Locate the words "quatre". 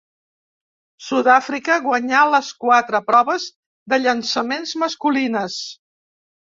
2.65-3.03